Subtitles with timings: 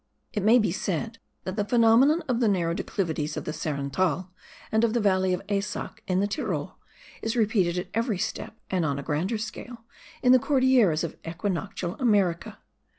[0.33, 4.31] It may be said that the phenomenon of the narrow declivities of the Sarenthal
[4.71, 6.79] and of the valley of Eysack in the Tyrol,
[7.21, 9.83] is repeated at every step, and on a grander scale,
[10.23, 12.57] in the Cordilleras of equinoctial America.